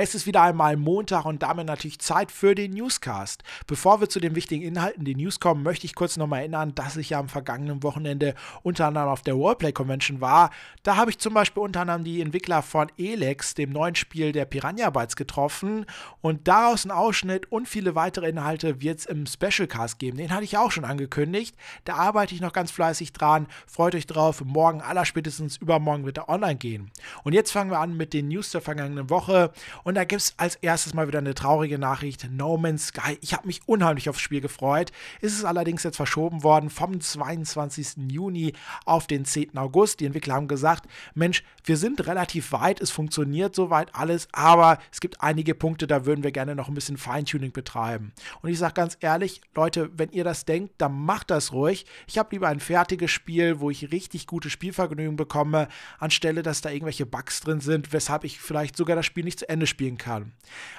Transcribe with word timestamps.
Es 0.00 0.14
ist 0.14 0.26
wieder 0.28 0.42
einmal 0.42 0.76
Montag 0.76 1.24
und 1.24 1.42
damit 1.42 1.66
natürlich 1.66 1.98
Zeit 1.98 2.30
für 2.30 2.54
den 2.54 2.72
Newscast. 2.74 3.42
Bevor 3.66 4.00
wir 4.00 4.08
zu 4.08 4.20
den 4.20 4.36
wichtigen 4.36 4.62
Inhalten, 4.62 5.04
die 5.04 5.16
News 5.16 5.40
kommen, 5.40 5.64
möchte 5.64 5.86
ich 5.86 5.96
kurz 5.96 6.16
nochmal 6.16 6.38
erinnern, 6.38 6.72
dass 6.76 6.96
ich 6.96 7.10
ja 7.10 7.18
am 7.18 7.28
vergangenen 7.28 7.82
Wochenende 7.82 8.36
unter 8.62 8.86
anderem 8.86 9.08
auf 9.08 9.22
der 9.22 9.34
Roleplay 9.34 9.72
Convention 9.72 10.20
war. 10.20 10.50
Da 10.84 10.94
habe 10.94 11.10
ich 11.10 11.18
zum 11.18 11.34
Beispiel 11.34 11.64
unter 11.64 11.80
anderem 11.80 12.04
die 12.04 12.20
Entwickler 12.20 12.62
von 12.62 12.92
Elex, 12.96 13.54
dem 13.54 13.70
neuen 13.70 13.96
Spiel 13.96 14.30
der 14.30 14.44
Piranha 14.44 14.90
Bytes, 14.90 15.16
getroffen 15.16 15.84
und 16.20 16.46
daraus 16.46 16.84
einen 16.84 16.92
Ausschnitt 16.92 17.50
und 17.50 17.66
viele 17.66 17.96
weitere 17.96 18.28
Inhalte 18.28 18.80
wird 18.80 19.00
es 19.00 19.06
im 19.06 19.26
Specialcast 19.26 19.98
geben. 19.98 20.18
Den 20.18 20.30
hatte 20.30 20.44
ich 20.44 20.56
auch 20.56 20.70
schon 20.70 20.84
angekündigt. 20.84 21.56
Da 21.84 21.94
arbeite 21.94 22.36
ich 22.36 22.40
noch 22.40 22.52
ganz 22.52 22.70
fleißig 22.70 23.14
dran. 23.14 23.48
Freut 23.66 23.96
euch 23.96 24.06
drauf. 24.06 24.44
Morgen, 24.44 24.80
aller 24.80 25.04
spätestens 25.04 25.56
übermorgen 25.56 26.06
wird 26.06 26.18
er 26.18 26.28
online 26.28 26.54
gehen. 26.54 26.92
Und 27.24 27.32
jetzt 27.32 27.50
fangen 27.50 27.72
wir 27.72 27.80
an 27.80 27.96
mit 27.96 28.12
den 28.12 28.28
News 28.28 28.52
der 28.52 28.60
vergangenen 28.60 29.10
Woche. 29.10 29.50
Da 29.94 30.04
gibt 30.04 30.22
es 30.22 30.34
als 30.36 30.56
erstes 30.56 30.94
mal 30.94 31.08
wieder 31.08 31.18
eine 31.18 31.34
traurige 31.34 31.78
Nachricht. 31.78 32.28
No 32.30 32.56
Man's 32.56 32.88
Sky. 32.88 33.16
Ich 33.20 33.32
habe 33.32 33.46
mich 33.46 33.60
unheimlich 33.66 34.08
aufs 34.08 34.20
Spiel 34.20 34.40
gefreut. 34.40 34.92
Ist 35.20 35.34
es 35.38 35.44
allerdings 35.44 35.82
jetzt 35.82 35.96
verschoben 35.96 36.42
worden 36.42 36.68
vom 36.68 37.00
22. 37.00 38.10
Juni 38.10 38.52
auf 38.84 39.06
den 39.06 39.24
10. 39.24 39.56
August. 39.56 40.00
Die 40.00 40.06
Entwickler 40.06 40.34
haben 40.34 40.48
gesagt, 40.48 40.86
Mensch, 41.14 41.44
wir 41.64 41.76
sind 41.76 42.06
relativ 42.06 42.52
weit, 42.52 42.80
es 42.80 42.90
funktioniert 42.90 43.54
soweit 43.54 43.94
alles, 43.94 44.28
aber 44.32 44.78
es 44.90 45.00
gibt 45.00 45.20
einige 45.20 45.54
Punkte, 45.54 45.86
da 45.86 46.06
würden 46.06 46.24
wir 46.24 46.32
gerne 46.32 46.54
noch 46.54 46.68
ein 46.68 46.74
bisschen 46.74 46.96
Feintuning 46.96 47.52
betreiben. 47.52 48.12
Und 48.42 48.50
ich 48.50 48.58
sage 48.58 48.74
ganz 48.74 48.96
ehrlich, 49.00 49.40
Leute, 49.54 49.90
wenn 49.96 50.10
ihr 50.10 50.24
das 50.24 50.44
denkt, 50.44 50.74
dann 50.78 50.92
macht 50.92 51.30
das 51.30 51.52
ruhig. 51.52 51.86
Ich 52.06 52.18
habe 52.18 52.30
lieber 52.32 52.48
ein 52.48 52.60
fertiges 52.60 53.10
Spiel, 53.10 53.60
wo 53.60 53.70
ich 53.70 53.92
richtig 53.92 54.26
gute 54.26 54.50
Spielvergnügen 54.50 55.16
bekomme, 55.16 55.68
anstelle, 55.98 56.42
dass 56.42 56.60
da 56.60 56.70
irgendwelche 56.70 57.06
Bugs 57.06 57.40
drin 57.40 57.60
sind, 57.60 57.92
weshalb 57.92 58.24
ich 58.24 58.40
vielleicht 58.40 58.76
sogar 58.76 58.96
das 58.96 59.06
Spiel 59.06 59.24
nicht 59.24 59.38
zu 59.38 59.48
Ende 59.48 59.66
spielen 59.78 59.96
kann. 59.96 60.32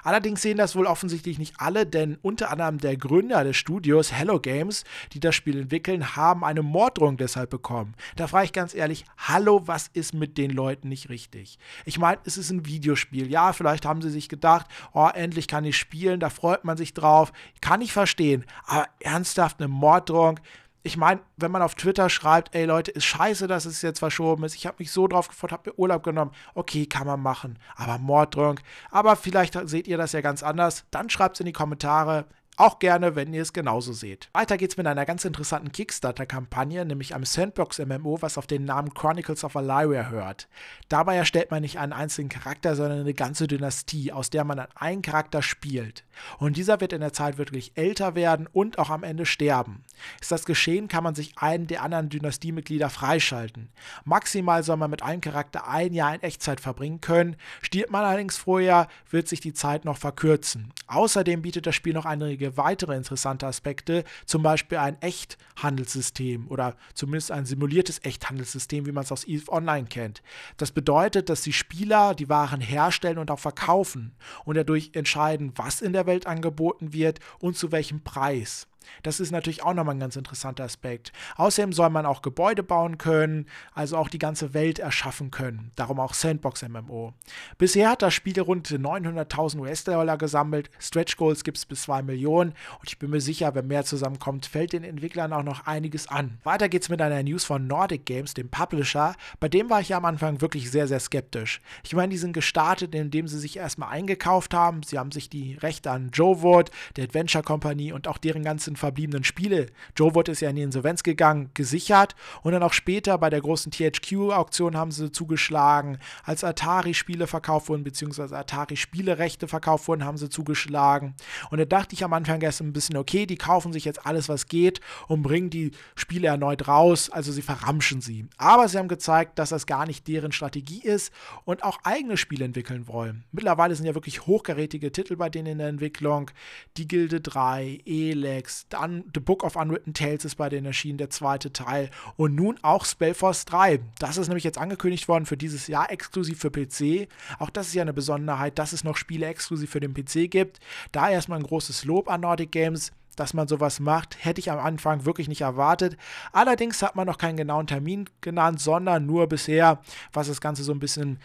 Allerdings 0.04 0.42
sehen 0.42 0.58
das 0.58 0.76
wohl 0.76 0.86
offensichtlich 0.86 1.40
nicht 1.40 1.56
alle, 1.58 1.86
denn 1.86 2.18
unter 2.22 2.52
anderem 2.52 2.80
der 2.80 2.98
Gründer 2.98 3.46
des 3.46 3.56
Studios 3.56 4.12
Hello 4.12 4.42
Games, 4.42 4.84
die 5.14 5.22
das 5.22 5.36
Spiel 5.36 5.58
entwickeln, 5.58 6.18
haben 6.18 6.44
eine 6.44 6.64
Morddrohung 6.64 7.16
deshalb 7.16 7.50
bekommen. 7.50 7.96
Da 8.18 8.28
frage 8.28 8.46
ich 8.46 8.52
ganz 8.52 8.76
ehrlich, 8.76 9.06
hallo, 9.18 9.62
was 9.68 9.88
ist 9.94 10.14
mit 10.14 10.38
den 10.38 10.52
Leuten 10.52 10.90
nicht 10.90 11.08
richtig? 11.08 11.60
Ich 11.86 11.98
meine, 11.98 12.20
es 12.26 12.38
ist 12.38 12.50
ein 12.50 12.66
Videospiel. 12.66 13.32
Ja, 13.32 13.54
vielleicht 13.54 13.86
haben 13.86 14.02
sie 14.02 14.10
sich 14.10 14.28
gedacht, 14.28 14.66
oh, 14.92 15.08
endlich 15.14 15.48
kann 15.48 15.64
ich 15.64 15.78
spielen, 15.78 16.20
da 16.20 16.30
freut 16.30 16.66
man 16.66 16.76
sich 16.76 16.94
drauf. 16.94 17.32
Kann 17.62 17.80
ich 17.80 17.94
verstehen. 17.94 18.44
Aber 18.66 18.88
ernsthaft 19.00 19.62
eine 19.62 19.70
Morddrohung? 19.70 20.42
Ich 20.84 20.98
meine, 20.98 21.20
wenn 21.38 21.52
man 21.52 21.62
auf 21.62 21.76
Twitter 21.76 22.10
schreibt, 22.10 22.56
ey 22.56 22.66
Leute, 22.66 22.92
ist 22.92 23.06
scheiße, 23.06 23.48
dass 23.48 23.66
es 23.66 23.82
jetzt 23.82 24.00
verschoben 24.00 24.44
ist, 24.44 24.56
ich 24.56 24.66
habe 24.66 24.78
mich 24.80 24.92
so 24.92 25.08
drauf 25.08 25.28
gefreut, 25.28 25.52
habe 25.52 25.70
mir 25.70 25.80
Urlaub 25.80 26.04
genommen, 26.04 26.32
okay, 26.54 26.86
kann 26.86 27.06
man 27.06 27.22
machen, 27.22 27.60
aber 27.76 27.98
Morddrunk, 27.98 28.62
aber 28.90 29.16
vielleicht 29.16 29.58
seht 29.68 29.88
ihr 29.88 29.98
das 29.98 30.14
ja 30.14 30.22
ganz 30.22 30.42
anders, 30.42 30.86
dann 30.92 31.10
schreibt 31.10 31.36
es 31.36 31.42
in 31.42 31.48
die 31.48 31.54
Kommentare, 31.54 32.26
auch 32.60 32.80
gerne, 32.80 33.16
wenn 33.16 33.34
ihr 33.34 33.42
es 33.42 33.54
genauso 33.54 33.94
seht. 33.94 34.30
Weiter 34.34 34.58
geht's 34.58 34.78
mit 34.78 34.86
einer 34.86 35.06
ganz 35.06 35.26
interessanten 35.26 35.72
Kickstarter-Kampagne, 35.72 36.86
nämlich 36.86 37.16
einem 37.16 37.26
Sandbox-MMO, 37.26 38.22
was 38.22 38.38
auf 38.38 38.48
den 38.48 38.66
Namen 38.66 38.94
Chronicles 38.94 39.44
of 39.44 39.56
Alyria 39.56 40.10
hört. 40.10 40.48
Dabei 40.90 41.16
erstellt 41.16 41.52
man 41.52 41.62
nicht 41.62 41.80
einen 41.80 41.94
einzigen 41.94 42.30
Charakter, 42.30 42.76
sondern 42.76 43.00
eine 43.00 43.14
ganze 43.14 43.48
Dynastie, 43.48 44.12
aus 44.12 44.30
der 44.30 44.44
man 44.44 44.60
an 44.60 44.68
einen 44.76 45.02
Charakter 45.02 45.42
spielt. 45.42 46.04
Und 46.38 46.58
dieser 46.58 46.82
wird 46.82 46.94
in 46.94 47.02
der 47.02 47.14
Zeit 47.14 47.38
wirklich 47.38 47.72
älter 47.76 48.16
werden 48.16 48.48
und 48.52 48.78
auch 48.78 48.90
am 48.90 49.04
Ende 49.04 49.26
sterben. 49.26 49.84
Ist 50.20 50.32
das 50.32 50.46
geschehen, 50.46 50.88
kann 50.88 51.04
man 51.04 51.16
sich 51.16 51.38
einen 51.38 51.68
der 51.68 51.82
anderen 51.82 52.10
Dynastiemitglieder 52.10 52.90
freischalten. 52.90 53.70
Maximal 54.04 54.64
soll 54.64 54.78
man 54.78 54.92
mit 54.92 55.04
einem 55.04 55.22
Charakter 55.22 55.68
ein 55.68 55.94
Jahr 55.94 56.14
in 56.14 56.22
Echtzeit 56.22 56.60
verbringen 56.60 57.00
können. 57.00 57.38
Stirbt 57.62 57.92
man 57.92 58.04
allerdings 58.04 58.38
vorher, 58.38 58.88
wird 59.10 59.28
sich 59.28 59.40
die 59.40 59.54
Zeit 59.54 59.86
noch 59.86 59.98
verkürzen. 59.98 60.74
Außerdem 60.90 61.44
bietet 61.44 61.68
das 61.68 61.76
Spiel 61.76 61.94
noch 61.94 62.06
einige 62.06 62.58
weitere 62.58 62.96
interessante 62.96 63.46
Aspekte, 63.46 64.04
zum 64.26 64.42
Beispiel 64.42 64.80
ein 64.80 65.00
Echthandelssystem 65.02 66.48
oder 66.48 66.76
zumindest 66.96 67.32
ein 67.32 67.46
simuliertes 67.46 68.04
Echthandelssystem, 68.04 68.88
wie 68.88 68.92
man 68.92 69.04
es 69.04 69.12
aus 69.12 69.28
EVE 69.28 69.52
Online 69.52 69.88
kennt. 69.88 70.24
Das 70.58 70.72
bedeutet, 70.72 71.30
dass 71.30 71.44
die 71.44 71.54
Spieler 71.54 72.16
die 72.16 72.28
Waren 72.28 72.60
herstellen 72.60 73.20
und 73.20 73.30
auch 73.30 73.40
verkaufen 73.40 74.14
und 74.46 74.56
dadurch 74.56 74.90
entscheiden, 74.94 75.54
was 75.56 75.82
in 75.82 75.94
der 75.94 76.08
Welt 76.08 76.26
angeboten 76.26 76.92
wird 76.92 77.20
und 77.38 77.56
zu 77.56 77.72
welchem 77.72 78.02
Preis. 78.02 78.68
Das 79.04 79.20
ist 79.20 79.32
natürlich 79.32 79.64
auch 79.64 79.74
nochmal 79.74 79.96
ein 79.96 80.00
ganz 80.00 80.16
interessanter 80.16 80.64
Aspekt. 80.64 81.12
Außerdem 81.38 81.74
soll 81.74 81.90
man 81.90 82.06
auch 82.06 82.22
Gebäude 82.22 82.64
bauen 82.64 82.98
können, 82.98 83.46
also 83.74 83.98
auch 83.98 84.10
die 84.10 84.20
ganze 84.20 84.54
Welt 84.54 84.80
erschaffen 84.80 85.32
können. 85.32 85.72
Darum 85.76 86.00
auch 86.00 86.14
Sandbox 86.14 86.68
MMO. 86.68 87.14
Bisher 87.58 87.90
hat 87.90 88.02
das 88.02 88.14
Spiel 88.14 88.40
rund 88.40 88.68
900.000 88.68 89.60
US-Dollar 89.60 90.18
gesammelt. 90.18 90.70
Stretch 90.80 91.18
Goals 91.18 91.44
gibt 91.44 91.58
es 91.58 91.66
bis 91.66 91.84
2 91.84 92.02
Millionen. 92.04 92.52
Und 92.80 92.88
ich 92.88 93.00
bin 93.00 93.10
mir 93.10 93.22
sicher, 93.22 93.54
wenn 93.56 93.68
mehr 93.68 93.86
zusammenkommt, 93.86 94.46
fällt 94.46 94.74
den 94.74 94.84
Entwicklern 94.84 95.34
auch 95.34 95.44
noch 95.44 95.66
einiges 95.66 96.08
an. 96.08 96.40
Weiter 96.44 96.70
geht's 96.70 96.90
mit 96.90 97.02
einer 97.02 97.24
News 97.24 97.46
von 97.46 97.68
Nordic 97.68 98.06
Games, 98.06 98.34
dem 98.34 98.50
Publisher. 98.50 99.16
Bei 99.40 99.50
dem 99.50 99.70
war 99.70 99.82
ich 99.82 99.90
ja 99.90 99.98
am 99.98 100.06
Anfang 100.06 100.42
wirklich 100.42 100.72
sehr, 100.72 100.88
sehr 100.88 101.00
skeptisch. 101.00 101.62
Ich 101.84 101.94
meine, 101.94 102.10
die 102.10 102.18
sind 102.18 102.34
gestartet, 102.34 102.96
indem 102.96 103.28
sie 103.28 103.40
sich 103.40 103.58
erstmal 103.58 103.90
eingekauft 103.90 104.54
haben. 104.54 104.84
Sie 104.84 104.98
haben 104.98 105.12
sich 105.12 105.30
die 105.30 105.56
Rechte 105.56 105.92
an 105.92 106.10
Joe 106.12 106.42
Wood, 106.42 106.72
der 106.96 107.06
Adventure 107.06 107.44
Company 107.44 107.94
und 107.94 108.08
auch 108.08 108.18
deren 108.18 108.44
ganzen 108.70 108.76
verbliebenen 108.76 109.24
Spiele, 109.24 109.68
Joe 109.96 110.14
Wood 110.14 110.30
ist 110.30 110.42
ja 110.42 110.50
in 110.50 110.56
die 110.56 110.62
Insolvenz 110.62 111.04
gegangen, 111.04 111.50
gesichert 111.54 112.16
und 112.44 112.52
dann 112.52 112.64
auch 112.64 112.74
später 112.74 113.18
bei 113.18 113.30
der 113.30 113.42
großen 113.42 113.72
THQ-Auktion 113.72 114.78
haben 114.78 114.92
sie 114.92 115.12
zugeschlagen. 115.12 115.98
Als 116.24 116.44
Atari-Spiele 116.44 117.26
verkauft 117.28 117.70
wurden, 117.70 117.84
beziehungsweise 117.84 118.38
Atari-Spielerechte 118.38 119.48
verkauft 119.48 119.88
wurden, 119.88 120.06
haben 120.06 120.18
sie 120.18 120.30
zugeschlagen. 120.30 121.16
Und 121.50 121.58
da 121.58 121.66
dachte 121.66 121.96
ich 121.96 122.04
am 122.04 122.14
Anfang 122.14 122.42
erst 122.42 122.62
ein 122.62 122.74
bisschen, 122.74 122.98
okay, 122.98 123.26
die 123.26 123.38
kaufen 123.38 123.74
sich 123.74 123.86
jetzt 123.86 124.06
alles, 124.06 124.30
was 124.30 124.48
geht 124.48 124.82
und 125.08 125.24
bringen 125.24 125.50
die 125.50 125.72
Spiele 125.96 126.28
erneut 126.28 126.68
raus, 126.68 127.10
also 127.10 127.32
sie 127.32 127.42
verramschen 127.42 128.02
sie. 128.02 128.28
Aber 128.38 128.68
sie 128.68 128.78
haben 128.78 128.88
gezeigt, 128.88 129.40
dass 129.40 129.50
das 129.50 129.66
gar 129.66 129.86
nicht 129.86 130.08
deren 130.08 130.32
Strategie 130.32 130.82
ist 130.82 131.12
und 131.46 131.64
auch 131.64 131.80
eigene 131.84 132.18
Spiele 132.18 132.46
entwickeln 132.46 132.88
wollen. 132.88 133.24
Mittlerweile 133.32 133.76
sind 133.76 133.86
ja 133.86 133.96
wirklich 133.96 134.28
hochkarätige 134.28 134.92
Titel 134.92 135.16
bei 135.16 135.30
denen 135.30 135.48
in 135.48 135.58
der 135.58 135.68
Entwicklung. 135.68 136.32
Die 136.78 136.88
Gilde 136.88 137.22
3, 137.22 137.80
Elex, 137.86 138.59
dann 138.70 139.06
The 139.14 139.20
Book 139.20 139.44
of 139.44 139.56
Unwritten 139.56 139.94
Tales 139.94 140.26
ist 140.26 140.36
bei 140.36 140.50
denen 140.50 140.66
erschienen, 140.66 140.98
der 140.98 141.10
zweite 141.10 141.54
Teil. 141.54 141.90
Und 142.18 142.36
nun 142.36 142.58
auch 142.62 142.86
Spellforce 142.86 143.46
3. 143.46 143.80
Das 144.00 144.18
ist 144.18 144.28
nämlich 144.28 144.44
jetzt 144.44 144.58
angekündigt 144.58 145.08
worden 145.08 145.26
für 145.26 145.38
dieses 145.38 145.68
Jahr 145.68 145.92
exklusiv 145.92 146.40
für 146.40 146.52
PC. 146.52 147.08
Auch 147.40 147.50
das 147.50 147.68
ist 147.68 147.74
ja 147.74 147.82
eine 147.82 147.94
Besonderheit, 147.94 148.60
dass 148.60 148.74
es 148.74 148.84
noch 148.84 148.98
Spiele 148.98 149.28
exklusiv 149.28 149.70
für 149.70 149.80
den 149.80 149.94
PC 149.94 150.30
gibt. 150.30 150.60
Da 150.92 151.10
erstmal 151.10 151.40
ein 151.40 151.46
großes 151.46 151.86
Lob 151.86 152.10
an 152.10 152.22
Nordic 152.22 152.52
Games 152.52 152.92
dass 153.20 153.34
man 153.34 153.48
sowas 153.48 153.80
macht, 153.80 154.24
hätte 154.24 154.40
ich 154.40 154.50
am 154.50 154.60
Anfang 154.60 155.06
wirklich 155.06 155.28
nicht 155.28 155.42
erwartet. 155.42 155.98
Allerdings 156.32 156.82
hat 156.82 156.96
man 156.96 157.06
noch 157.06 157.18
keinen 157.18 157.36
genauen 157.36 157.68
Termin 157.68 158.10
genannt, 158.22 158.62
sondern 158.62 159.06
nur 159.06 159.28
bisher, 159.28 159.82
was 160.14 160.28
das 160.28 160.40
Ganze 160.42 160.64
so 160.64 160.72
ein 160.72 160.80
bisschen 160.80 161.20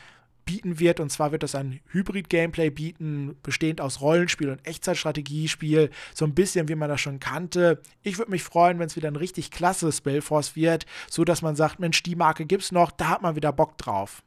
bieten 0.45 0.79
wird. 0.79 1.01
Und 1.01 1.11
zwar 1.11 1.33
wird 1.33 1.43
das 1.43 1.55
ein 1.55 1.81
Hybrid-Gameplay 1.91 2.71
bieten, 2.71 3.37
bestehend 3.43 3.81
aus 3.81 4.01
Rollenspiel 4.01 4.51
und 4.51 4.67
Echtzeitstrategiespiel. 4.67 5.91
So 6.15 6.25
ein 6.25 6.35
bisschen, 6.35 6.69
wie 6.69 6.75
man 6.75 6.89
das 6.89 7.01
schon 7.01 7.21
kannte. 7.21 7.81
Ich 8.03 8.19
würde 8.19 8.31
mich 8.31 8.43
freuen, 8.43 8.79
wenn 8.79 8.87
es 8.87 8.97
wieder 8.97 9.09
ein 9.11 9.17
richtig 9.17 9.51
klasse 9.51 9.93
Spellforce 9.93 10.57
wird, 10.57 10.87
so 11.11 11.25
dass 11.25 11.43
man 11.43 11.57
sagt, 11.57 11.81
Mensch, 11.81 12.03
die 12.03 12.17
Marke 12.17 12.47
gibt's 12.47 12.73
noch, 12.73 12.91
da 12.91 13.09
hat 13.09 13.23
man 13.23 13.37
wieder 13.37 13.53
Bock 13.53 13.79
drauf. 13.79 14.23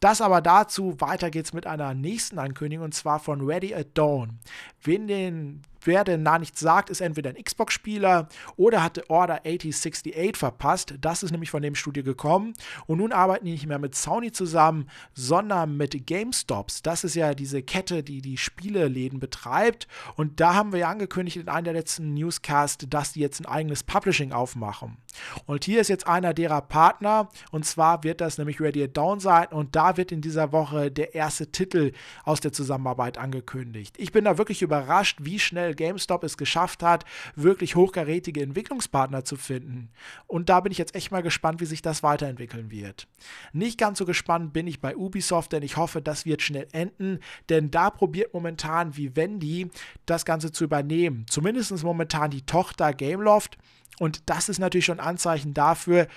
Das 0.00 0.20
aber 0.20 0.42
dazu, 0.42 1.00
weiter 1.00 1.30
geht's 1.30 1.52
mit 1.52 1.66
einer 1.66 1.94
nächsten 1.94 2.38
Ankündigung 2.38 2.86
und 2.86 2.94
zwar 2.94 3.18
von 3.18 3.40
Ready 3.40 3.74
at 3.74 3.96
Dawn. 3.96 4.38
Wen 4.82 5.06
den 5.06 5.62
wer 5.86 6.04
denn 6.04 6.24
da 6.24 6.38
nichts 6.38 6.60
sagt, 6.60 6.90
ist 6.90 7.00
entweder 7.00 7.30
ein 7.30 7.42
Xbox-Spieler 7.42 8.28
oder 8.56 8.82
hatte 8.82 9.08
Order 9.10 9.40
8068 9.44 10.36
verpasst. 10.36 10.94
Das 11.00 11.22
ist 11.22 11.30
nämlich 11.30 11.50
von 11.50 11.62
dem 11.62 11.74
Studio 11.74 12.02
gekommen. 12.02 12.54
Und 12.86 12.98
nun 12.98 13.12
arbeiten 13.12 13.44
die 13.46 13.52
nicht 13.52 13.66
mehr 13.66 13.78
mit 13.78 13.94
Sony 13.94 14.32
zusammen, 14.32 14.88
sondern 15.14 15.76
mit 15.76 16.06
GameStops. 16.06 16.82
Das 16.82 17.04
ist 17.04 17.14
ja 17.14 17.34
diese 17.34 17.62
Kette, 17.62 18.02
die 18.02 18.20
die 18.20 18.36
Spieleläden 18.36 19.20
betreibt. 19.20 19.86
Und 20.16 20.40
da 20.40 20.54
haben 20.54 20.72
wir 20.72 20.80
ja 20.80 20.88
angekündigt 20.88 21.36
in 21.36 21.48
einem 21.48 21.64
der 21.64 21.74
letzten 21.74 22.14
Newscasts, 22.14 22.86
dass 22.88 23.12
die 23.12 23.20
jetzt 23.20 23.40
ein 23.40 23.46
eigenes 23.46 23.82
Publishing 23.82 24.32
aufmachen. 24.32 24.98
Und 25.46 25.64
hier 25.64 25.80
ist 25.80 25.88
jetzt 25.88 26.06
einer 26.06 26.34
derer 26.34 26.62
Partner. 26.62 27.28
Und 27.50 27.64
zwar 27.64 28.04
wird 28.04 28.20
das 28.20 28.38
nämlich 28.38 28.60
Ready 28.60 28.88
Down 28.88 29.20
sein. 29.20 29.46
Und 29.48 29.76
da 29.76 29.96
wird 29.96 30.12
in 30.12 30.20
dieser 30.20 30.52
Woche 30.52 30.90
der 30.90 31.14
erste 31.14 31.50
Titel 31.50 31.92
aus 32.24 32.40
der 32.40 32.52
Zusammenarbeit 32.52 33.18
angekündigt. 33.18 33.96
Ich 33.98 34.12
bin 34.12 34.24
da 34.24 34.38
wirklich 34.38 34.62
überrascht, 34.62 35.18
wie 35.22 35.38
schnell 35.38 35.73
GameStop 35.74 36.24
es 36.24 36.36
geschafft 36.36 36.82
hat, 36.82 37.04
wirklich 37.34 37.76
hochkarätige 37.76 38.42
Entwicklungspartner 38.42 39.24
zu 39.24 39.36
finden. 39.36 39.90
Und 40.26 40.48
da 40.48 40.60
bin 40.60 40.72
ich 40.72 40.78
jetzt 40.78 40.94
echt 40.94 41.10
mal 41.10 41.22
gespannt, 41.22 41.60
wie 41.60 41.66
sich 41.66 41.82
das 41.82 42.02
weiterentwickeln 42.02 42.70
wird. 42.70 43.06
Nicht 43.52 43.78
ganz 43.78 43.98
so 43.98 44.04
gespannt 44.04 44.52
bin 44.52 44.66
ich 44.66 44.80
bei 44.80 44.96
Ubisoft, 44.96 45.52
denn 45.52 45.62
ich 45.62 45.76
hoffe, 45.76 46.02
das 46.02 46.26
wird 46.26 46.42
schnell 46.42 46.68
enden, 46.72 47.20
denn 47.48 47.70
da 47.70 47.90
probiert 47.90 48.34
momentan 48.34 48.96
Vivendi 48.96 49.70
das 50.06 50.24
Ganze 50.24 50.52
zu 50.52 50.64
übernehmen. 50.64 51.26
Zumindest 51.28 51.82
momentan 51.82 52.30
die 52.30 52.42
Tochter 52.42 52.92
Gameloft. 52.92 53.58
Und 53.98 54.28
das 54.28 54.48
ist 54.48 54.58
natürlich 54.58 54.86
schon 54.86 54.98
ein 54.98 55.06
Anzeichen 55.06 55.54
dafür, 55.54 56.08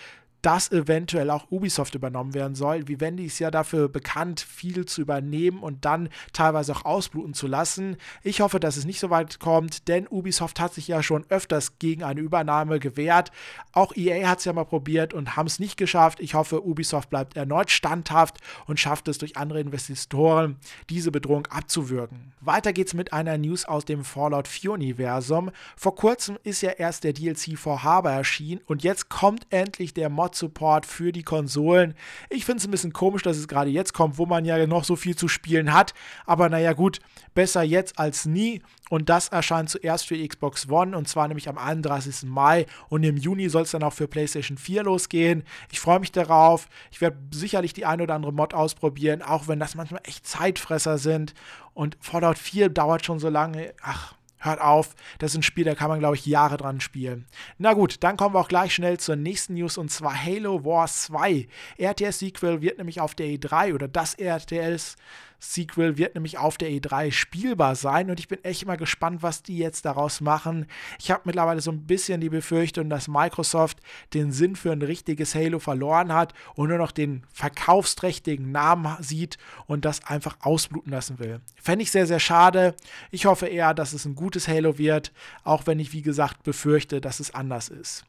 dass 0.42 0.72
eventuell 0.72 1.30
auch 1.31 1.50
Ubisoft 1.50 1.95
übernommen 1.95 2.34
werden 2.34 2.56
soll. 2.56 2.88
Vivendi 2.88 3.25
ist 3.25 3.39
ja 3.39 3.51
dafür 3.51 3.89
bekannt, 3.89 4.39
viel 4.39 4.86
zu 4.86 5.01
übernehmen 5.01 5.60
und 5.60 5.86
dann 5.86 6.10
teilweise 6.34 6.74
auch 6.74 6.86
ausbluten 6.86 7.34
zu 7.34 7.48
lassen. 7.48 7.98
Ich 8.24 8.42
hoffe, 8.42 8.60
dass 8.60 8.78
es 8.78 8.86
nicht 8.86 9.00
so 9.00 9.10
weit 9.10 9.39
kommt, 9.39 9.88
denn 9.88 10.07
Ubisoft 10.07 10.60
hat 10.60 10.74
sich 10.74 10.88
ja 10.88 11.01
schon 11.01 11.25
öfters 11.30 11.80
gegen 11.80 12.04
eine 12.04 12.22
Übernahme 12.22 12.80
gewehrt. 12.80 13.31
Auch 13.72 13.95
EA 13.95 14.28
hat 14.28 14.39
es 14.39 14.45
ja 14.45 14.54
mal 14.54 14.66
probiert 14.66 15.13
und 15.13 15.36
haben 15.36 15.48
es 15.48 15.60
nicht 15.60 15.78
geschafft. 15.78 16.19
Ich 16.19 16.34
hoffe, 16.34 16.66
Ubisoft 16.66 17.10
bleibt 17.10 17.36
erneut 17.36 17.72
standhaft 17.72 18.38
und 18.68 18.80
schafft 18.80 19.07
es 19.07 19.18
durch 19.18 19.38
andere 19.38 19.60
Investoren, 19.60 20.57
diese 20.90 21.12
Bedrohung 21.12 21.48
abzuwürgen. 21.48 22.33
Weiter 22.42 22.74
geht's 22.74 22.94
mit 22.94 23.12
einer 23.12 23.38
News 23.38 23.66
aus 23.66 23.86
dem 23.86 24.04
Fallout 24.04 24.48
4-Universum. 24.48 25.51
Vor 25.75 25.95
kurzem 25.95 26.38
ist 26.44 26.62
ja 26.62 26.72
erst 26.72 27.04
der 27.04 27.13
DLC 27.13 27.57
for 27.57 27.83
Harbor 27.83 28.12
erschienen 28.12 28.62
und 28.66 28.83
jetzt 28.83 29.10
kommt 29.10 29.48
endlich 29.50 29.94
der 29.94 30.10
Mod 30.10 30.27
Support 30.36 30.86
für 30.86 31.12
die 31.12 31.24
Konsolen. 31.24 31.94
Ich 32.30 32.46
finde 32.46 32.60
es 32.60 32.66
ein 32.66 32.72
bisschen 32.72 32.94
komisch, 32.94 33.22
dass 33.22 33.38
es 33.38 33.48
gerade 33.48 33.70
jetzt 33.70 33.94
kommt, 33.94 34.18
wo 34.18 34.26
man 34.26 34.46
ja 34.46 34.66
noch 34.68 34.84
so 34.84 34.96
viel 34.96 35.16
zu 35.16 35.28
spielen 35.28 35.74
hat. 35.74 35.94
Aber 36.26 36.50
naja, 36.50 36.74
gut, 36.74 37.00
besser 37.34 37.64
jetzt 37.64 38.00
als 38.00 38.26
nie. 38.26 38.62
Und 38.90 39.10
das 39.10 39.28
erscheint 39.30 39.70
zuerst 39.70 40.08
für 40.08 40.28
Xbox 40.28 40.70
One 40.70 40.98
und 40.98 41.08
zwar 41.08 41.28
nämlich 41.28 41.50
am 41.50 41.58
31. 41.58 42.24
Mai. 42.24 42.66
Und 42.90 43.04
im 43.04 43.18
Juni 43.18 43.50
soll 43.50 43.64
es 43.64 43.72
dann 43.72 43.84
auch 43.84 43.94
für 43.94 44.08
PlayStation 44.08 44.58
4 44.58 44.84
losgehen. 44.84 45.44
Ich 45.72 45.80
freue 45.80 46.00
mich 46.00 46.12
darauf. 46.12 46.68
Ich 46.92 47.02
werde 47.02 47.18
sicherlich 47.32 47.74
die 47.74 47.86
ein 47.86 48.02
oder 48.02 48.16
andere 48.16 48.34
Mod 48.34 48.54
ausprobieren, 48.54 49.22
auch 49.22 49.48
wenn 49.48 49.60
das 49.60 49.76
manchmal 49.76 50.02
echt 50.06 50.26
Zeitfresser 50.26 50.98
sind. 50.98 51.34
Und 51.74 51.98
Fallout 52.00 52.38
4 52.38 52.70
dauert 52.70 53.06
schon 53.06 53.20
so 53.20 53.30
lange. 53.30 53.74
Ach, 53.82 54.16
Hört 54.39 54.62
auf, 54.62 54.95
das 55.19 55.31
ist 55.31 55.38
ein 55.38 55.44
Spiel, 55.44 55.66
da 55.66 55.74
kann 55.74 55.89
man, 55.89 56.00
glaube 56.00 56.16
ich, 56.16 56.25
Jahre 56.25 56.57
dran 56.57 56.80
spielen. 56.80 57.25
Na 57.57 57.74
gut, 57.74 58.04
dann 58.04 58.18
kommen 58.18 58.36
wir 58.36 58.39
auch 58.39 58.48
gleich 58.48 58.74
schnell 58.74 59.00
zur 59.00 59.16
nächsten 59.16 59.56
News 59.56 59.78
und 59.78 59.89
zwar 59.89 60.16
Halo 60.16 60.63
Wars 60.63 61.04
2. 61.04 61.48
RTS-Sequel 61.80 62.62
wird 62.62 62.78
nämlich 62.78 63.01
auf 63.01 63.16
der 63.16 63.28
E3 63.28 63.74
oder 63.74 63.88
das 63.88 64.13
RTS 64.13 64.95
Sequel 65.39 65.98
wird 65.98 66.16
nämlich 66.16 66.38
auf 66.38 66.57
der 66.57 66.69
E3 66.69 67.12
spielbar 67.12 67.75
sein 67.75 68.10
und 68.10 68.19
ich 68.19 68.28
bin 68.28 68.44
echt 68.44 68.66
mal 68.66 68.78
gespannt, 68.78 69.22
was 69.22 69.44
die 69.44 69.57
jetzt 69.57 69.86
daraus 69.86 70.22
machen. 70.22 70.66
Ich 71.00 71.12
habe 71.12 71.24
mittlerweile 71.25 71.62
so 71.62 71.72
ein 71.72 71.86
bisschen 71.86 72.22
die 72.22 72.30
Befürchtung, 72.30 72.89
dass 72.89 73.07
Microsoft 73.07 73.80
den 74.13 74.31
Sinn 74.31 74.56
für 74.56 74.72
ein 74.72 74.81
richtiges 74.81 75.36
Halo 75.36 75.60
verloren 75.60 76.13
hat 76.13 76.34
und 76.56 76.69
nur 76.69 76.78
noch 76.78 76.92
den 76.92 77.24
verkaufsträchtigen 77.34 78.51
Namen 78.51 78.98
sieht 79.01 79.38
und 79.68 79.86
das 79.86 80.06
einfach 80.06 80.38
ausbluten 80.42 80.92
lassen 80.92 81.19
will. 81.19 81.42
Fände 81.62 81.83
ich 81.83 81.92
sehr, 81.92 82.07
sehr 82.07 82.19
schade. 82.19 82.75
Ich 83.12 83.25
hoffe 83.25 83.48
eher, 83.48 83.74
dass 83.74 83.94
es 83.94 84.06
ein 84.06 84.16
gutes 84.16 84.48
Halo 84.48 84.78
wird, 84.78 85.12
auch 85.44 85.68
wenn 85.68 85.80
ich, 85.80 85.94
wie 85.94 86.01
gesagt, 86.01 86.44
befürchte, 86.44 87.01
dass 87.01 87.19
es 87.19 87.33
anders 87.33 87.69
ist. 87.69 88.06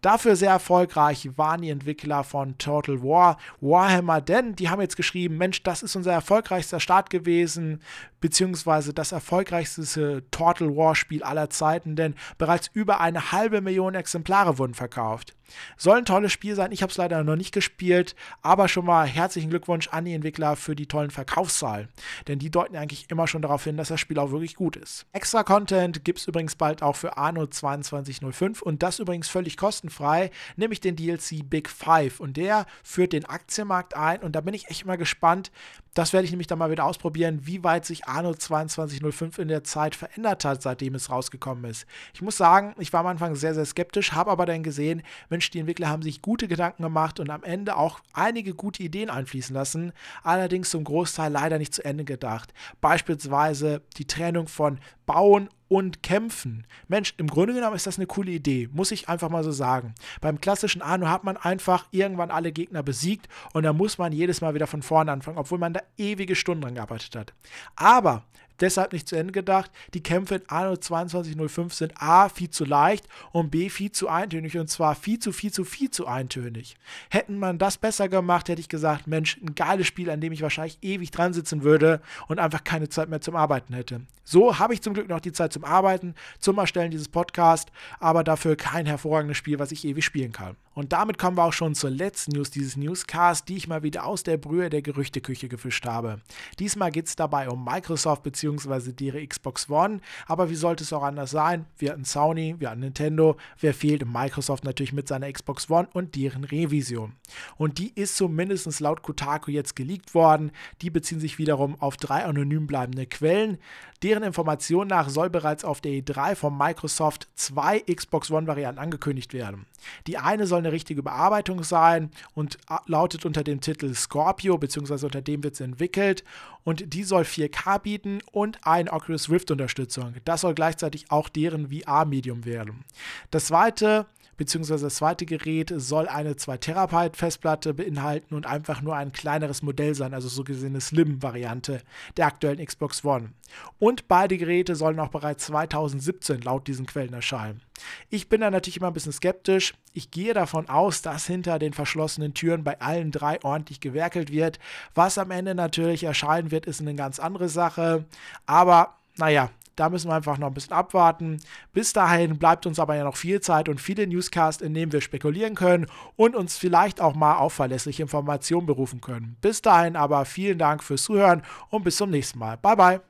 Dafür 0.00 0.36
sehr 0.36 0.50
erfolgreich 0.50 1.30
waren 1.36 1.62
die 1.62 1.70
Entwickler 1.70 2.24
von 2.24 2.56
Total 2.58 3.02
War 3.02 3.38
Warhammer, 3.60 4.20
denn 4.20 4.54
die 4.54 4.68
haben 4.68 4.80
jetzt 4.80 4.96
geschrieben, 4.96 5.36
Mensch, 5.36 5.62
das 5.62 5.82
ist 5.82 5.96
unser 5.96 6.12
erfolgreichster 6.12 6.80
Start 6.80 7.10
gewesen, 7.10 7.80
beziehungsweise 8.20 8.92
das 8.92 9.12
erfolgreichste 9.12 10.24
Total 10.30 10.76
War 10.76 10.94
Spiel 10.94 11.22
aller 11.22 11.50
Zeiten, 11.50 11.96
denn 11.96 12.14
bereits 12.36 12.70
über 12.72 13.00
eine 13.00 13.32
halbe 13.32 13.60
Million 13.60 13.94
Exemplare 13.94 14.58
wurden 14.58 14.74
verkauft. 14.74 15.34
Soll 15.76 15.98
ein 15.98 16.04
tolles 16.04 16.32
Spiel 16.32 16.54
sein. 16.54 16.72
Ich 16.72 16.82
habe 16.82 16.90
es 16.90 16.96
leider 16.96 17.24
noch 17.24 17.36
nicht 17.36 17.54
gespielt, 17.54 18.14
aber 18.42 18.68
schon 18.68 18.84
mal 18.84 19.06
herzlichen 19.06 19.50
Glückwunsch 19.50 19.88
an 19.88 20.04
die 20.04 20.12
Entwickler 20.12 20.56
für 20.56 20.76
die 20.76 20.86
tollen 20.86 21.10
Verkaufszahlen. 21.10 21.88
Denn 22.26 22.38
die 22.38 22.50
deuten 22.50 22.76
eigentlich 22.76 23.06
immer 23.10 23.26
schon 23.26 23.42
darauf 23.42 23.64
hin, 23.64 23.76
dass 23.76 23.88
das 23.88 24.00
Spiel 24.00 24.18
auch 24.18 24.30
wirklich 24.30 24.56
gut 24.56 24.76
ist. 24.76 25.06
Extra 25.12 25.42
Content 25.42 26.04
gibt 26.04 26.18
es 26.18 26.26
übrigens 26.26 26.56
bald 26.56 26.82
auch 26.82 26.96
für 26.96 27.16
Arno 27.16 27.46
2205 27.46 28.62
und 28.62 28.82
das 28.82 28.98
übrigens 28.98 29.28
völlig 29.28 29.56
kostenfrei, 29.58 30.30
nämlich 30.56 30.80
den 30.80 30.96
DLC 30.96 31.48
Big 31.48 31.68
Five. 31.68 32.20
Und 32.20 32.38
der 32.38 32.64
führt 32.82 33.12
den 33.12 33.26
Aktienmarkt 33.26 33.94
ein 33.94 34.22
und 34.22 34.32
da 34.32 34.40
bin 34.40 34.54
ich 34.54 34.68
echt 34.70 34.86
mal 34.86 34.96
gespannt. 34.96 35.50
Das 35.94 36.12
werde 36.12 36.24
ich 36.24 36.30
nämlich 36.30 36.46
dann 36.46 36.60
mal 36.60 36.70
wieder 36.70 36.84
ausprobieren, 36.84 37.40
wie 37.42 37.64
weit 37.64 37.84
sich 37.84 38.06
Arno 38.06 38.32
2205 38.32 39.38
in 39.38 39.48
der 39.48 39.64
Zeit 39.64 39.96
verändert 39.96 40.44
hat, 40.44 40.62
seitdem 40.62 40.94
es 40.94 41.10
rausgekommen 41.10 41.64
ist. 41.64 41.86
Ich 42.14 42.22
muss 42.22 42.36
sagen, 42.36 42.74
ich 42.78 42.92
war 42.92 43.00
am 43.00 43.08
Anfang 43.08 43.34
sehr, 43.34 43.52
sehr 43.52 43.66
skeptisch, 43.66 44.12
habe 44.12 44.30
aber 44.30 44.46
dann 44.46 44.62
gesehen, 44.62 45.02
Mensch, 45.28 45.50
die 45.50 45.58
Entwickler 45.58 45.88
haben 45.88 46.02
sich 46.02 46.22
gute 46.22 46.46
Gedanken 46.46 46.84
gemacht 46.84 47.18
und 47.18 47.30
am 47.30 47.42
Ende 47.42 47.76
auch 47.76 48.00
einige 48.12 48.54
gute 48.54 48.82
Ideen 48.84 49.10
einfließen 49.10 49.54
lassen, 49.54 49.92
allerdings 50.22 50.70
zum 50.70 50.84
Großteil 50.84 51.32
leider 51.32 51.58
nicht 51.58 51.74
zu 51.74 51.84
Ende 51.84 52.04
gedacht. 52.04 52.54
Beispielsweise 52.80 53.82
die 53.96 54.06
Trennung 54.06 54.46
von 54.46 54.78
Bauen 55.08 55.48
und 55.68 56.02
Kämpfen. 56.02 56.66
Mensch, 56.86 57.14
im 57.16 57.28
Grunde 57.28 57.54
genommen 57.54 57.74
ist 57.74 57.86
das 57.86 57.96
eine 57.96 58.06
coole 58.06 58.30
Idee, 58.30 58.68
muss 58.72 58.92
ich 58.92 59.08
einfach 59.08 59.30
mal 59.30 59.42
so 59.42 59.52
sagen. 59.52 59.94
Beim 60.20 60.38
klassischen 60.40 60.82
Anno 60.82 61.08
hat 61.08 61.24
man 61.24 61.38
einfach 61.38 61.86
irgendwann 61.90 62.30
alle 62.30 62.52
Gegner 62.52 62.82
besiegt 62.82 63.26
und 63.54 63.62
da 63.62 63.72
muss 63.72 63.96
man 63.96 64.12
jedes 64.12 64.42
Mal 64.42 64.54
wieder 64.54 64.66
von 64.66 64.82
vorne 64.82 65.10
anfangen, 65.10 65.38
obwohl 65.38 65.58
man 65.58 65.72
da 65.72 65.80
ewige 65.96 66.36
Stunden 66.36 66.62
dran 66.62 66.74
gearbeitet 66.74 67.16
hat. 67.16 67.32
Aber 67.74 68.22
deshalb 68.60 68.92
nicht 68.92 69.08
zu 69.08 69.16
Ende 69.16 69.32
gedacht. 69.32 69.70
Die 69.94 70.02
Kämpfe 70.02 70.36
in 70.36 70.48
Anno 70.48 70.76
2205 70.76 71.74
sind 71.74 71.92
A, 72.00 72.28
viel 72.28 72.50
zu 72.50 72.64
leicht 72.64 73.08
und 73.32 73.50
B, 73.50 73.68
viel 73.68 73.92
zu 73.92 74.08
eintönig 74.08 74.56
und 74.58 74.68
zwar 74.68 74.94
viel 74.94 75.18
zu, 75.18 75.32
viel 75.32 75.52
zu, 75.52 75.64
viel 75.64 75.90
zu 75.90 76.06
eintönig. 76.06 76.76
Hätten 77.10 77.38
man 77.38 77.58
das 77.58 77.78
besser 77.78 78.08
gemacht, 78.08 78.48
hätte 78.48 78.60
ich 78.60 78.68
gesagt, 78.68 79.06
Mensch, 79.06 79.38
ein 79.38 79.54
geiles 79.54 79.86
Spiel, 79.86 80.10
an 80.10 80.20
dem 80.20 80.32
ich 80.32 80.42
wahrscheinlich 80.42 80.78
ewig 80.82 81.10
dran 81.10 81.32
sitzen 81.32 81.62
würde 81.62 82.00
und 82.26 82.38
einfach 82.38 82.64
keine 82.64 82.88
Zeit 82.88 83.08
mehr 83.08 83.20
zum 83.20 83.36
Arbeiten 83.36 83.74
hätte. 83.74 84.02
So 84.24 84.58
habe 84.58 84.74
ich 84.74 84.82
zum 84.82 84.92
Glück 84.92 85.08
noch 85.08 85.20
die 85.20 85.32
Zeit 85.32 85.54
zum 85.54 85.64
Arbeiten, 85.64 86.14
zum 86.38 86.58
Erstellen 86.58 86.90
dieses 86.90 87.08
Podcasts, 87.08 87.72
aber 87.98 88.24
dafür 88.24 88.56
kein 88.56 88.84
hervorragendes 88.84 89.38
Spiel, 89.38 89.58
was 89.58 89.72
ich 89.72 89.86
ewig 89.86 90.04
spielen 90.04 90.32
kann. 90.32 90.56
Und 90.78 90.92
damit 90.92 91.18
kommen 91.18 91.36
wir 91.36 91.42
auch 91.42 91.52
schon 91.52 91.74
zur 91.74 91.90
letzten 91.90 92.36
News 92.36 92.52
dieses 92.52 92.76
Newscasts, 92.76 93.44
die 93.44 93.56
ich 93.56 93.66
mal 93.66 93.82
wieder 93.82 94.06
aus 94.06 94.22
der 94.22 94.36
Brühe 94.36 94.70
der 94.70 94.80
Gerüchteküche 94.80 95.48
gefischt 95.48 95.84
habe. 95.86 96.20
Diesmal 96.60 96.92
geht 96.92 97.08
es 97.08 97.16
dabei 97.16 97.48
um 97.48 97.64
Microsoft 97.64 98.22
bzw. 98.22 98.92
ihre 99.00 99.26
Xbox 99.26 99.68
One, 99.68 99.98
aber 100.28 100.50
wie 100.50 100.54
sollte 100.54 100.84
es 100.84 100.92
auch 100.92 101.02
anders 101.02 101.32
sein? 101.32 101.66
Wir 101.78 101.90
hatten 101.90 102.04
Sony, 102.04 102.54
wir 102.60 102.70
hatten 102.70 102.78
Nintendo, 102.78 103.36
wer 103.58 103.74
fehlt? 103.74 104.06
Microsoft 104.06 104.62
natürlich 104.62 104.92
mit 104.92 105.08
seiner 105.08 105.32
Xbox 105.32 105.68
One 105.68 105.88
und 105.94 106.14
deren 106.14 106.44
Revision. 106.44 107.14
Und 107.56 107.78
die 107.78 107.90
ist 107.96 108.16
zumindest 108.16 108.78
laut 108.78 109.02
Kotaku 109.02 109.50
jetzt 109.50 109.74
geleakt 109.74 110.14
worden. 110.14 110.52
Die 110.80 110.90
beziehen 110.90 111.18
sich 111.18 111.38
wiederum 111.38 111.74
auf 111.80 111.96
drei 111.96 112.24
anonym 112.24 112.68
bleibende 112.68 113.06
Quellen. 113.06 113.58
Deren 114.04 114.22
Informationen 114.22 114.90
nach 114.90 115.08
soll 115.08 115.28
bereits 115.28 115.64
auf 115.64 115.80
der 115.80 115.90
E3 115.90 116.36
von 116.36 116.56
Microsoft 116.56 117.26
zwei 117.34 117.80
Xbox 117.80 118.30
One-Varianten 118.30 118.78
angekündigt 118.78 119.34
werden. 119.34 119.66
Die 120.06 120.18
eine 120.18 120.46
soll 120.46 120.58
eine 120.58 120.72
richtige 120.72 121.02
Bearbeitung 121.02 121.62
sein 121.62 122.10
und 122.34 122.58
lautet 122.86 123.24
unter 123.24 123.44
dem 123.44 123.60
Titel 123.60 123.94
Scorpio, 123.94 124.58
beziehungsweise 124.58 125.06
unter 125.06 125.22
dem 125.22 125.42
wird 125.44 125.56
sie 125.56 125.64
entwickelt. 125.64 126.24
Und 126.64 126.92
die 126.92 127.04
soll 127.04 127.22
4K 127.22 127.78
bieten 127.78 128.18
und 128.32 128.66
eine 128.66 128.92
Oculus 128.92 129.30
Rift-Unterstützung. 129.30 130.14
Das 130.24 130.42
soll 130.42 130.54
gleichzeitig 130.54 131.10
auch 131.10 131.28
deren 131.28 131.70
VR-Medium 131.70 132.44
werden. 132.44 132.84
Das 133.30 133.46
zweite 133.46 134.06
beziehungsweise 134.38 134.86
das 134.86 134.94
zweite 134.94 135.26
Gerät 135.26 135.70
soll 135.76 136.08
eine 136.08 136.36
2 136.36 136.56
Terabyte 136.56 137.16
Festplatte 137.16 137.74
beinhalten 137.74 138.34
und 138.34 138.46
einfach 138.46 138.80
nur 138.80 138.96
ein 138.96 139.12
kleineres 139.12 139.60
Modell 139.60 139.94
sein, 139.94 140.14
also 140.14 140.28
so 140.28 140.44
gesehen 140.44 140.70
eine 140.70 140.80
Slim-Variante 140.80 141.82
der 142.16 142.26
aktuellen 142.26 142.64
Xbox 142.64 143.04
One. 143.04 143.32
Und 143.78 144.08
beide 144.08 144.38
Geräte 144.38 144.76
sollen 144.76 145.00
auch 145.00 145.08
bereits 145.08 145.46
2017 145.46 146.40
laut 146.40 146.66
diesen 146.66 146.86
Quellen 146.86 147.12
erscheinen. 147.12 147.60
Ich 148.08 148.28
bin 148.28 148.40
da 148.40 148.50
natürlich 148.50 148.78
immer 148.78 148.88
ein 148.88 148.92
bisschen 148.94 149.12
skeptisch. 149.12 149.74
Ich 149.92 150.10
gehe 150.10 150.34
davon 150.34 150.68
aus, 150.68 151.02
dass 151.02 151.26
hinter 151.26 151.58
den 151.58 151.72
verschlossenen 151.72 152.34
Türen 152.34 152.64
bei 152.64 152.80
allen 152.80 153.10
drei 153.10 153.42
ordentlich 153.42 153.80
gewerkelt 153.80 154.32
wird. 154.32 154.58
Was 154.94 155.18
am 155.18 155.30
Ende 155.30 155.54
natürlich 155.54 156.04
erscheinen 156.04 156.50
wird, 156.50 156.66
ist 156.66 156.80
eine 156.80 156.94
ganz 156.94 157.18
andere 157.18 157.48
Sache. 157.48 158.04
Aber 158.46 158.94
naja, 159.16 159.50
da 159.78 159.88
müssen 159.88 160.10
wir 160.10 160.14
einfach 160.14 160.38
noch 160.38 160.48
ein 160.48 160.54
bisschen 160.54 160.72
abwarten. 160.72 161.38
Bis 161.72 161.92
dahin 161.92 162.38
bleibt 162.38 162.66
uns 162.66 162.78
aber 162.78 162.96
ja 162.96 163.04
noch 163.04 163.16
viel 163.16 163.40
Zeit 163.40 163.68
und 163.68 163.80
viele 163.80 164.06
Newscasts, 164.06 164.62
in 164.62 164.74
denen 164.74 164.92
wir 164.92 165.00
spekulieren 165.00 165.54
können 165.54 165.86
und 166.16 166.34
uns 166.34 166.56
vielleicht 166.56 167.00
auch 167.00 167.14
mal 167.14 167.36
auf 167.36 167.52
verlässliche 167.52 168.02
Informationen 168.02 168.66
berufen 168.66 169.00
können. 169.00 169.36
Bis 169.40 169.62
dahin 169.62 169.96
aber 169.96 170.24
vielen 170.24 170.58
Dank 170.58 170.82
fürs 170.82 171.04
Zuhören 171.04 171.42
und 171.70 171.84
bis 171.84 171.96
zum 171.96 172.10
nächsten 172.10 172.38
Mal. 172.38 172.56
Bye 172.56 172.76
bye. 172.76 173.07